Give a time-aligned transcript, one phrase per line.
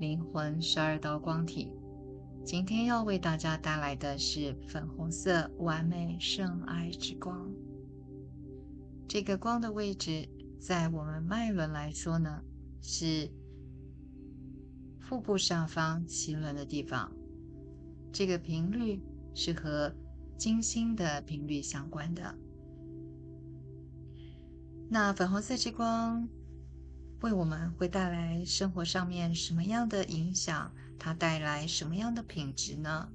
[0.00, 1.70] 灵魂十二道光体，
[2.42, 7.52] 今天要为大家带来的是粉红色完美圣爱之光。
[9.06, 10.26] 这个光的位置，
[10.58, 12.42] 在我们脉轮来说呢，
[12.80, 13.30] 是
[15.00, 17.12] 腹部上方脐轮的地方。
[18.10, 19.02] 这个频率
[19.34, 19.94] 是和
[20.38, 22.34] 金星的频率相关的。
[24.88, 26.26] 那粉红色之光。
[27.20, 30.72] 为我们会带来生活上面什么样的影响？
[30.98, 33.08] 它带来什么样的品质呢？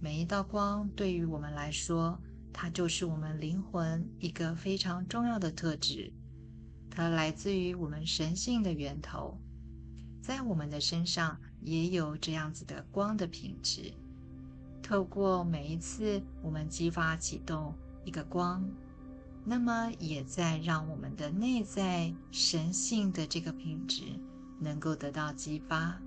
[0.00, 2.20] 每一道光对于我们来说，
[2.52, 6.12] 它就是我们灵魂一个非常重要的特质。
[6.90, 9.40] 它来自于我们神性的源头，
[10.20, 13.92] 在我们的身上也有这样子的光的品质。
[14.82, 17.72] 透过每一次我们激发启动
[18.04, 18.68] 一个光。
[19.50, 24.02] 那么，也在让我们的内在神性的这个品质
[24.60, 25.98] 能够得到激发。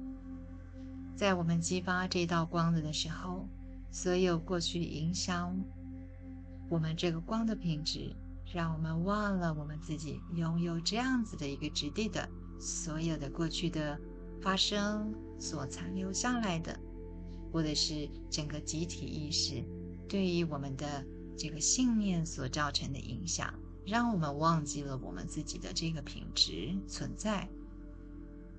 [1.16, 3.48] 在我们激发这道光的的时候，
[3.90, 5.60] 所有过去影响
[6.70, 8.16] 我们这个光的品质，
[8.54, 14.00] 让我们忘了我们自己拥有这样子的一个质地的所有的过去的
[14.40, 16.80] 发生所残留下来的，
[17.52, 19.64] 或者是整个集体意识
[20.08, 21.04] 对于我们的。
[21.42, 23.52] 这个信念所造成的影响，
[23.84, 27.50] 让我们忘记了我们自己的这个品质存在。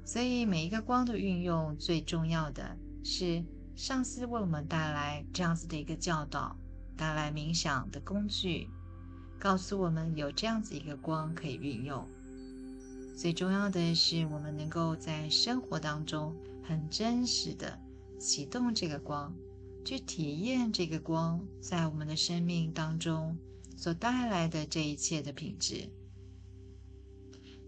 [0.04, 3.44] 所以，每一个光的运用，最重要的是
[3.76, 6.56] 上司为我们带来这样子的一个教导，
[6.96, 8.68] 带来冥想的工具，
[9.38, 12.04] 告诉我们有这样子一个光可以运用。
[13.16, 16.34] 最重要的是，我们能够在生活当中
[16.64, 17.78] 很真实的
[18.18, 19.32] 启动这个光。
[19.84, 23.36] 去体验这个光在我们的生命当中
[23.76, 25.88] 所带来的这一切的品质。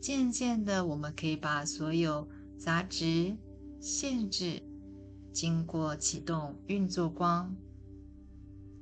[0.00, 3.36] 渐渐的，我们可以把所有杂质、
[3.80, 4.62] 限制，
[5.32, 7.56] 经过启动运作光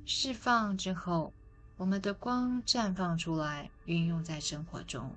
[0.05, 1.33] 释放之后，
[1.77, 5.15] 我们的光绽放出来，运用在生活中，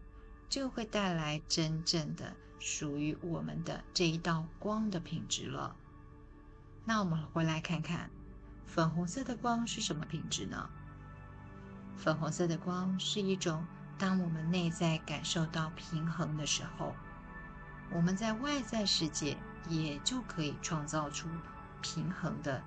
[0.48, 5.76] 就会带来真正的属于我们的这一道光的品质了。
[6.88, 8.08] 那我们回来看看，
[8.64, 10.70] 粉红色的光是什么品质呢？
[11.96, 13.66] 粉红色的光是一种，
[13.98, 16.94] 当我们内在感受到平衡的时候，
[17.90, 19.36] 我们在外在世界
[19.68, 21.28] 也就可以创造出
[21.82, 22.62] 平衡的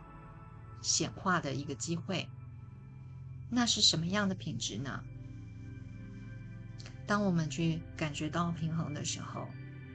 [0.82, 2.28] 显化的一个机会。
[3.50, 5.02] 那是什么样的品质呢？
[7.08, 9.48] 当我们去感觉到平衡的时候，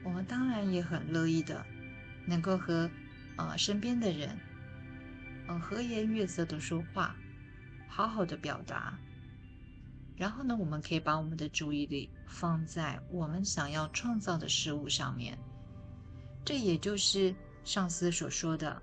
[0.03, 1.63] 我们当然也很乐意的
[2.25, 2.89] 能够和。
[3.35, 4.37] 啊，身边的人，
[5.47, 7.15] 嗯，和颜悦色的说话，
[7.87, 8.97] 好好的表达。
[10.15, 15.37] 然后呢，我们可以把我们的注意力放在我们想要创造的事物上面。
[16.45, 18.81] 这也就是上司所说的，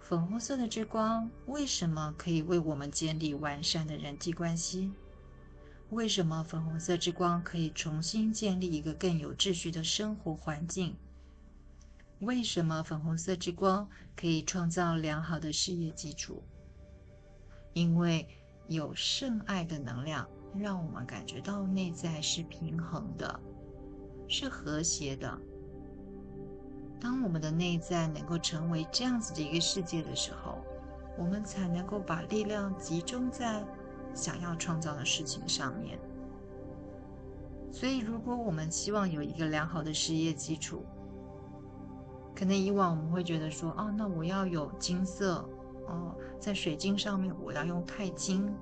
[0.00, 4.90] 粉红色的之光为什么可以为我们建立完善的人际关系？
[5.90, 10.96] 为什么粉红色之光可以重新建立一个更有秩序的生活环境？
[12.22, 16.40] 为什么粉红色之光可以创造良好的事业基础？
[17.72, 18.28] 因为
[18.68, 23.40] 有圣爱的能量，让我们感觉到内在是平衡的，
[24.28, 25.36] 是和谐的。
[27.00, 30.64] 当我们的内在能够成为这样子的一个世界的时候，
[31.18, 33.64] 我们才能够把力量集中在
[34.14, 35.98] 想要创造的事情上面。
[37.72, 40.84] 所以，如果我们希望有一个良好的事业基础，
[42.42, 45.48] 可能以往我们会觉得说，哦，那我要有金色，
[45.86, 48.52] 哦，在水晶上面我要用钛金，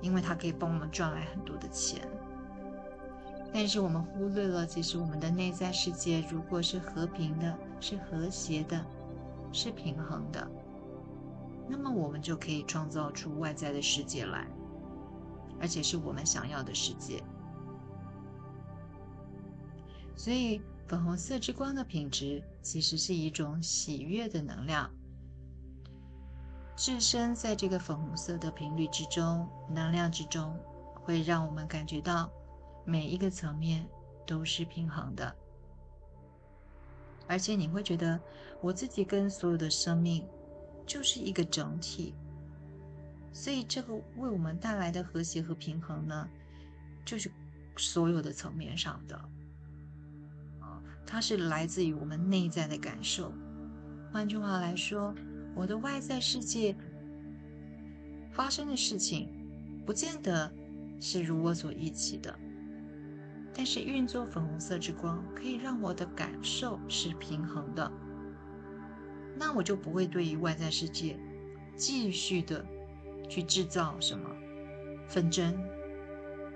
[0.00, 2.08] 因为它可以帮我们赚来很多的钱。
[3.52, 8.82] 但是我们忽略了，其实我们的内在世界如果是和平的、是和谐的、
[9.52, 10.50] 是平衡的，
[11.68, 14.46] 那么我们就可以创造出外在的世界来，
[15.60, 17.22] 而且是我们想要的世界。
[20.16, 20.62] 所以。
[20.92, 24.90] 粉红色之光的品质其实是一种喜悦的能量，
[26.76, 30.54] 置身在这个粉红色的频率之中、能量之中，
[30.92, 32.30] 会让我们感觉到
[32.84, 33.88] 每一个层面
[34.26, 35.34] 都是平衡的。
[37.26, 38.20] 而且你会觉得
[38.60, 40.28] 我自己跟所有的生命
[40.86, 42.14] 就是一个整体，
[43.32, 46.28] 所以这个为我们带来的和谐和平衡呢，
[47.02, 47.32] 就是
[47.78, 49.18] 所有的层面上的，
[51.06, 53.32] 它是来自于我们内在的感受。
[54.12, 55.14] 换句话来说，
[55.54, 56.74] 我的外在世界
[58.32, 59.28] 发生的事情，
[59.84, 60.50] 不见得
[61.00, 62.34] 是如我所预期的。
[63.54, 67.92] 但是运作粉红色之光可以让我的感受是平衡的，
[69.36, 71.18] 那我就不会对于外在世界
[71.76, 72.64] 继续的
[73.28, 74.30] 去制造什么
[75.06, 75.54] 纷争、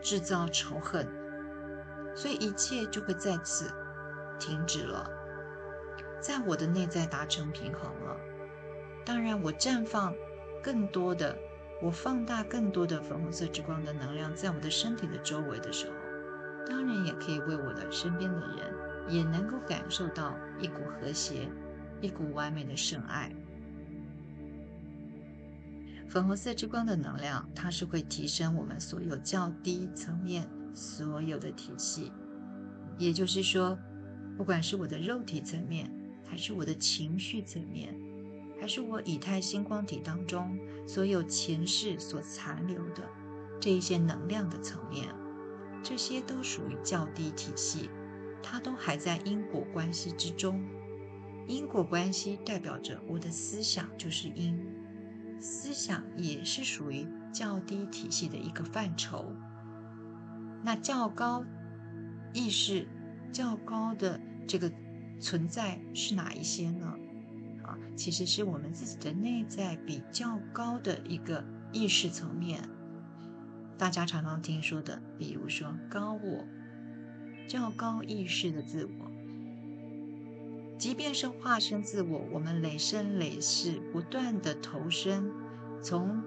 [0.00, 1.06] 制造仇恨，
[2.14, 3.70] 所以一切就会在此
[4.38, 5.08] 停止了，
[6.20, 8.16] 在我的内在达成平衡了。
[9.04, 10.14] 当然，我绽放
[10.62, 11.36] 更多的，
[11.82, 15.92] 我放大更多的粉红色之光的能量在我的身体的周围的时候。
[16.68, 18.74] 当然也可以为我的身边的人，
[19.08, 21.48] 也能够感受到一股和谐，
[22.00, 23.32] 一股完美的圣爱。
[26.08, 32.10] 粉红色之光的能量，它是会提升我们所有较低层面所有的体系。
[32.98, 33.78] 也就是说，
[34.36, 35.90] 不管是我的肉体层面，
[36.24, 37.94] 还是我的情绪层面，
[38.60, 43.02] 还是我以太星光体当中所有前世所残留的
[43.60, 45.08] 这一些能量的层面。
[45.82, 47.88] 这些都属于较低体系，
[48.42, 50.62] 它都还在因果关系之中。
[51.46, 54.60] 因果关系代表着我的思想就是因，
[55.38, 59.32] 思想也是属于较低体系的一个范畴。
[60.64, 61.44] 那较高
[62.32, 62.88] 意识、
[63.32, 64.70] 较高的这个
[65.20, 66.94] 存在是哪一些呢？
[67.64, 72.68] 啊，其实是我们自己的内在比较高的一个意识层面。
[73.78, 76.44] 大家常常听说的，比如说高我、
[77.48, 79.10] 较高意识的自我，
[80.78, 85.30] 即便是化身自我，我们累生累世不断的投身，
[85.82, 86.22] 从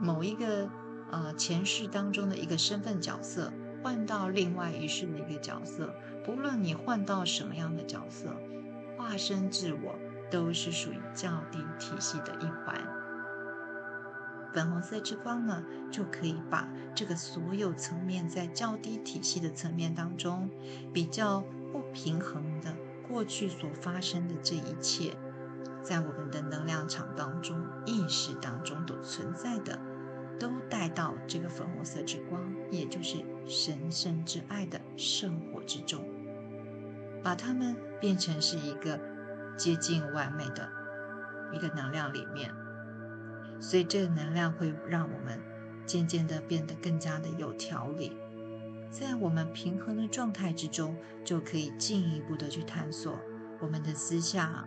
[0.00, 0.70] 某一个
[1.10, 5.92] 呃前世当中的一个身份角色，换到另外一世的一个角色，
[6.26, 8.34] 不论你换到什么样的角色，
[8.98, 9.94] 化身自我
[10.28, 12.76] 都是属于较低体系的一环。
[14.52, 20.50] 粉红色之光呢，就可以把这个所有层面在较低体系的层面当中
[20.92, 22.74] 比较不平衡的
[23.06, 25.14] 过去所发生的这一切，
[25.82, 29.78] 在我们的能量场当中、意识当中都存在的，
[30.40, 36.02] 都带到这个粉红色之光，也就是神圣之爱的圣火之中，
[37.26, 39.00] 把它们变成是一个
[39.56, 40.70] 接近完美的
[41.52, 42.54] 一个能量里面。
[43.60, 45.40] 所以，这个能量会让我们
[45.84, 48.16] 渐渐的变得更加的有条理，
[48.92, 53.18] 在我们平衡的状态之中，就可以进一步的去探索
[53.60, 54.64] 我们的思想，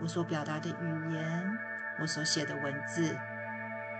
[0.00, 1.58] 我所表达的语言，
[2.00, 3.14] 我所写的文字，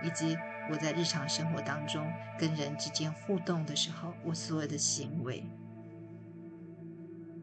[0.03, 0.35] 以及
[0.71, 5.45] 我在日常生活当中跟人之间互动的时候，我所有的行为。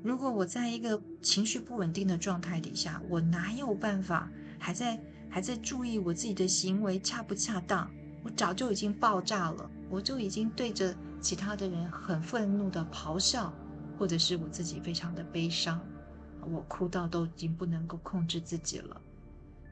[0.06, 4.97] 如果我在一个情绪不稳定的状态底下，我哪有办法还在？
[5.29, 7.91] 还在注意我自己的行为恰不恰当？
[8.23, 13.53] 我早就已经爆炸了，我就已经对着其他的人很愤怒的咆哮，
[13.99, 15.85] 或者是我自己非常的悲伤，
[16.49, 18.99] 我哭到都已经不能够控制自己了。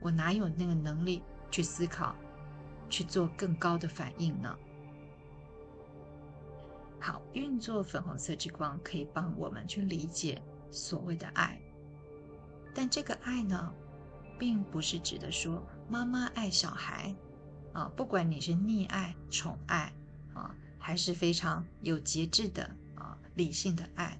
[0.00, 2.17] 我哪有那个能力去思考，
[2.91, 4.53] 去做更高的反应呢？
[7.06, 11.61] 好，运作粉红色之光可以帮我们去理解所谓的爱，
[12.75, 13.75] 但这个爱呢？
[14.38, 17.14] 并不是指的说妈妈爱小孩，
[17.75, 19.92] 啊，不管你是溺爱、宠爱，
[20.32, 24.18] 啊，还是非常有节制的啊理性的爱，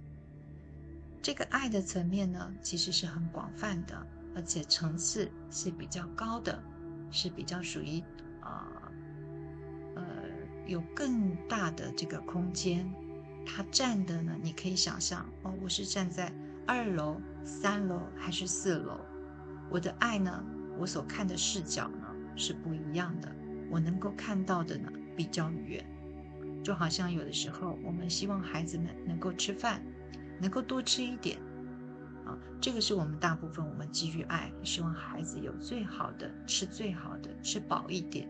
[1.23, 6.63] 这个爱的层面呢，其实是很广泛的，而且层次是比较高的，
[7.11, 8.05] 是比较属于
[8.43, 8.84] 啊
[10.67, 12.91] 有更大的这个空间。
[13.47, 16.33] 它站的呢，你可以想象哦，我是站在
[16.67, 18.99] 二楼、三楼还是四楼？
[19.71, 20.45] 我的爱呢？
[20.79, 22.07] 我所看的视角呢
[22.37, 23.31] 是不一样的。
[23.71, 25.85] 我能够看到的呢比较远，
[26.63, 29.83] 就好像有的时候我们希望孩子们能够吃饭，
[30.41, 31.39] 能够多吃一点
[32.25, 32.39] 啊。
[32.61, 38.29] 这个是我们大部分我们基于爱，希望孩子有最好的吃，最好的吃饱一点。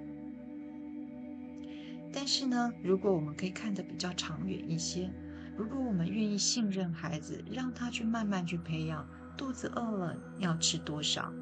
[2.17, 5.11] 但是呢，如果我们可以看得比较长远一些，
[5.57, 9.05] 如果我们愿意信任孩子，让他去慢慢去培养。
[9.37, 11.33] 肚子饿了要吃多少？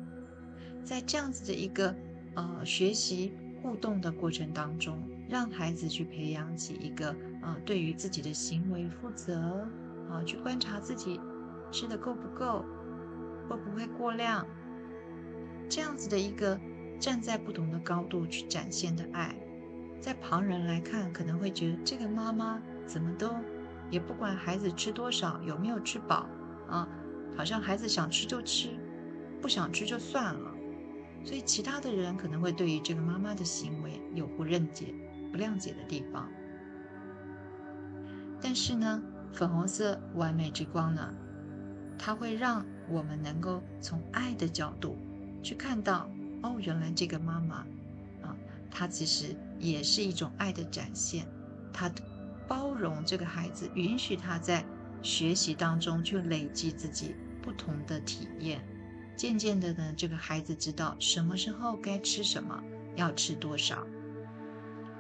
[0.83, 1.95] 在这样子的一个
[2.35, 4.99] 呃学习互动的过程当中，
[5.29, 9.69] 让孩子去培养起一个呃对于自己的行为负责
[10.09, 11.21] 啊，去观察自己
[11.71, 12.65] 吃的够不够
[13.47, 14.47] 会不会过量？
[15.69, 16.59] 这样子的一个
[16.99, 19.37] 站在不同的高度去展现的爱，
[20.03, 23.31] 在旁人来看可能会觉得这个妈妈怎么都
[23.89, 26.27] 也不管孩子吃多少，有没有吃饱
[26.69, 26.89] 啊，
[27.37, 28.71] 好像孩子想吃就吃，
[29.41, 30.53] 不想吃就算了。
[31.25, 34.93] 所以其他的人可能会对于这个妈妈的行为有不认解、
[35.31, 36.29] 不谅解的地方。
[38.41, 39.01] 但是呢，
[39.33, 41.15] 粉红色完美之光呢，
[41.97, 44.99] 它会让我们能够从爱的角度
[45.45, 46.11] 去看到，
[46.43, 47.59] 哦，原来这个妈妈
[48.23, 48.35] 啊，
[48.69, 51.27] 她其实也是一种爱的展现。
[51.73, 51.91] 他
[52.47, 54.65] 包容这个孩子，允许他在
[55.03, 58.61] 学习当中去累积自己不同的体验。
[59.17, 62.63] 渐渐的呢，这个孩子知道什么时候该吃什么，
[62.97, 63.87] 要吃多少。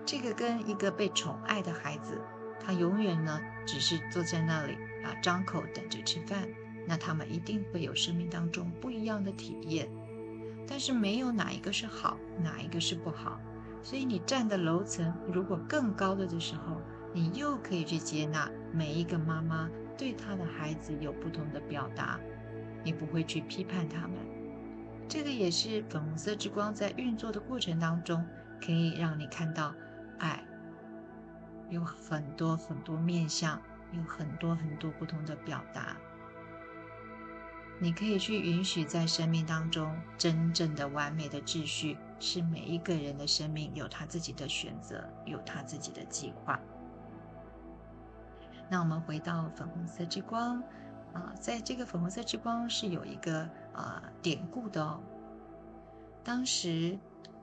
[0.06, 2.18] 这个跟一个被宠爱的孩子。
[2.64, 6.48] 他永远呢，只是坐在那里啊，张口等着吃饭。
[6.86, 9.88] 那他们一定会有生命当中不一样的体验，
[10.66, 13.40] 但是没有哪一个是好，哪一个是不好。
[13.82, 16.80] 所以你站的楼层如果更高了的时候，
[17.12, 22.18] 你又可以去接纳每一个妈妈对她的孩子有不同的表达，
[22.84, 24.16] 你不会去批判他们。
[25.08, 28.24] 这个也是粉红色之光在运作的过程当中，
[28.64, 29.74] 可以让你看到
[30.18, 30.42] 爱。
[31.68, 33.60] 有很多很多面相，
[33.92, 35.96] 有很多很多不同的表达。
[37.78, 46.58] 你可以去允许在生命当中真正的完美的秩序，是每一个人的生命有他自己的选择，有他自己的计划。
[48.70, 50.62] 那我们回到粉红色之光
[51.12, 53.40] 啊，在这个粉红色之光是有一个
[53.74, 55.00] 啊典故的哦。
[56.22, 56.96] 当时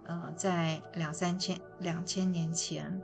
[0.05, 3.00] 呃，在两三千两千年前。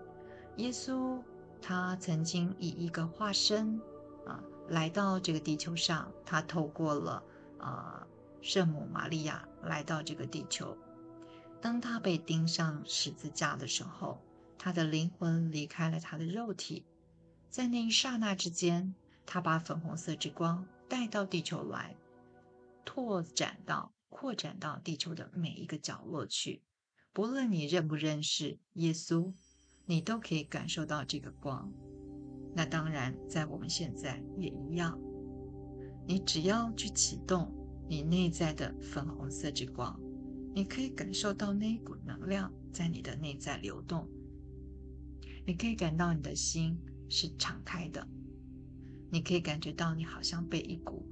[0.55, 1.21] 耶稣
[1.61, 3.77] 他曾经以一个化身
[4.25, 7.21] 啊来到这个地球上，他透过了
[7.59, 8.07] 啊
[8.41, 10.77] 圣母玛利亚来到这个地球。
[11.65, 14.21] 当他被钉上十字架的时候，
[14.55, 16.85] 他的灵魂离开了他的肉体，
[17.49, 18.93] 在那一刹那之间，
[19.25, 21.95] 他把粉红色之光带到地球来，
[22.85, 26.61] 拓展到扩展到地球的每一个角落去。
[27.11, 29.33] 不论你认不认识耶稣。
[29.87, 31.71] 你都可以感受到这个光，
[32.55, 34.99] 那当然在我们现在也一样。
[36.07, 37.51] 你只要去启动
[37.87, 39.99] 你内在的粉红色之光，
[40.55, 44.07] 你可以感受到那一股能量在你的内在流动。
[45.45, 48.07] 你可以感到你的心是敞开的，
[49.11, 51.05] 你可以感觉到你好像被一股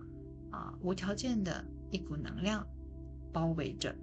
[0.50, 2.66] 啊无条件的一股能量
[3.34, 3.94] 包围着。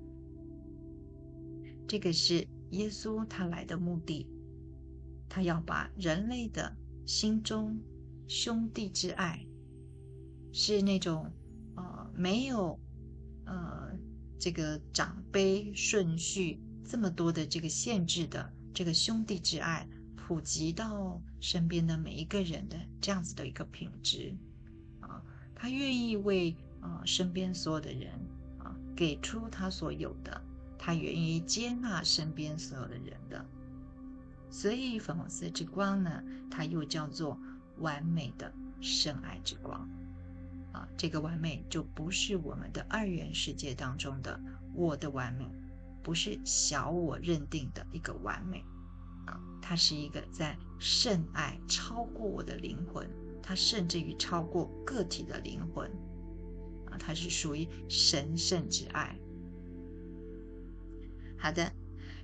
[1.89, 4.27] 这个是耶稣他来的目的。
[5.29, 7.81] 他要把人类的心中
[8.27, 9.47] 兄弟之爱，
[10.53, 11.33] 是那种
[11.77, 12.80] 呃没有
[14.41, 24.35] 这个长辈顺序这么多的这个限制的这个兄弟之爱，普及到身边的每一个人的这样子的一个品质
[25.01, 25.23] 啊，
[25.55, 28.13] 他愿意为啊身边所有的人
[28.59, 30.43] 啊给出他所有的，
[30.79, 33.45] 他愿意接纳身边所有的人的。
[34.49, 37.39] 所以，粉红色之光呢，它又叫做
[37.79, 39.89] 完美的深爱之光
[40.73, 40.89] 啊。
[40.97, 44.41] 这个完美就不是我们的二元世界当中的
[44.75, 45.47] 我的完美，
[46.03, 48.65] 不是小我认定的一个完美
[49.27, 49.41] 啊。
[49.61, 53.09] 它是一个在圣爱超过我的灵魂，
[53.43, 55.91] 它甚至于超过个体的灵魂
[56.91, 56.97] 啊。
[56.99, 59.17] 它是属于神圣之爱。
[61.39, 61.73] 好的。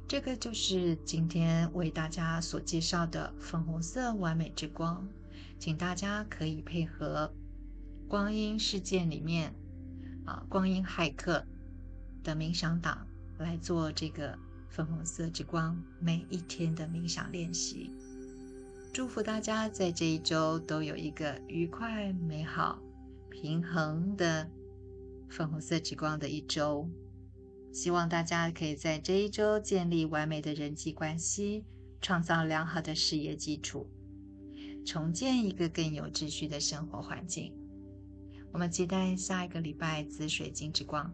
[0.09, 5.05] 这个就是今天为大家所介绍的粉红色完美之光，
[5.59, 7.35] 请大家可以配合
[8.09, 9.53] 光阴事件里面
[10.25, 11.45] 啊光阴骇客
[12.23, 13.07] 的冥想党
[13.39, 17.91] 来做这个粉红色之光每一天的冥想练习。
[18.93, 22.79] 祝福大家在这一周都有一个愉快、美好、
[23.29, 24.49] 平衡的
[25.29, 26.89] 粉红色之光的一周。
[27.73, 31.65] 希望大家可以在这一周建立完美的人际关系，
[32.01, 33.91] 创造良好的事业基础，
[34.87, 37.53] 重建一个更有秩序的生活环境。
[38.57, 41.13] 我们期待下一个礼拜紫水晶之光。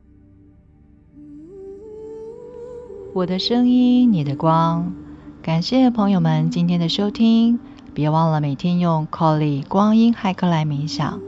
[3.12, 4.94] 我的声音，你的光。
[5.42, 7.58] 感谢朋友们今天的收听，
[7.94, 11.20] 别忘了每天用 Colly 光阴骇客来冥想，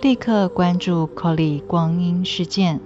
[0.00, 2.80] 立刻关注 Colly 光阴事件。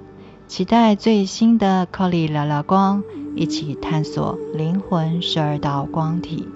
[0.48, 3.02] 期待最新的 Colly 聊聊光，
[3.36, 6.48] 一起探索灵魂十二道光体。